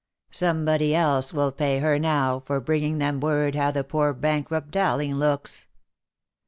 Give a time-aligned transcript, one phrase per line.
[0.31, 5.13] Somebody else will pay her now, for bringing them word how the poor bankrupt Dowling
[5.17, 5.67] looks."